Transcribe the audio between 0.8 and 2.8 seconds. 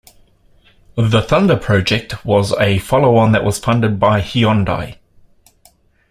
The "Thunder" project was a